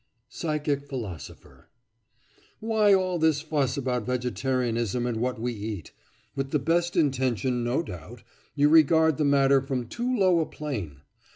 [0.29, 1.67] PSYCHIC PHILOSOPHER:
[2.59, 5.91] Why all this fuss about vegetarianism and what we eat?
[6.35, 8.23] With the best intention, no doubt,
[8.55, 11.01] you regard the matter from too low a plane.